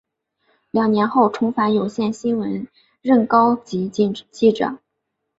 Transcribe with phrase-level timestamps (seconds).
[0.71, 2.67] 两年后重返有线新闻
[3.03, 4.79] 任高级记者。